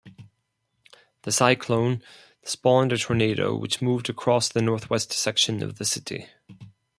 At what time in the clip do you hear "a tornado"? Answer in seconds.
2.91-3.55